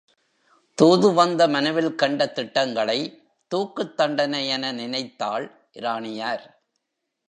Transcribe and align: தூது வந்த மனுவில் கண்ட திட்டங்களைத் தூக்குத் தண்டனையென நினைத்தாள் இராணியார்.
தூது 0.75 1.13
வந்த 1.13 1.47
மனுவில் 1.47 1.95
கண்ட 1.95 2.31
திட்டங்களைத் 2.35 3.17
தூக்குத் 3.47 3.93
தண்டனையென 3.97 4.73
நினைத்தாள் 4.73 5.69
இராணியார். 5.71 6.61